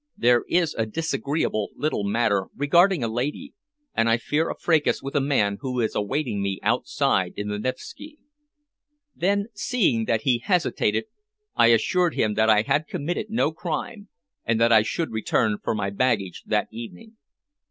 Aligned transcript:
There 0.17 0.45
is 0.49 0.73
a 0.75 0.87
disagreeable 0.87 1.69
little 1.75 2.03
matter 2.03 2.47
regarding 2.55 3.03
a 3.03 3.07
lady, 3.07 3.53
and 3.93 4.09
I 4.09 4.17
fear 4.17 4.49
a 4.49 4.55
fracas 4.57 5.03
with 5.03 5.15
a 5.15 5.21
man 5.21 5.57
who 5.61 5.79
is 5.79 5.93
awaiting 5.93 6.41
me 6.41 6.59
outside 6.63 7.33
in 7.35 7.49
the 7.49 7.59
Nevski." 7.59 8.17
Then, 9.15 9.49
seeing 9.53 10.05
that 10.05 10.21
he 10.21 10.39
hesitated, 10.39 11.03
I 11.55 11.67
assured 11.67 12.15
him 12.15 12.33
that 12.33 12.49
I 12.49 12.63
had 12.63 12.87
committed 12.87 13.27
no 13.29 13.51
crime, 13.51 14.09
and 14.43 14.59
that 14.59 14.71
I 14.71 14.81
should 14.81 15.11
return 15.11 15.59
for 15.63 15.75
my 15.75 15.91
baggage 15.91 16.41
that 16.47 16.67
evening. 16.71 17.17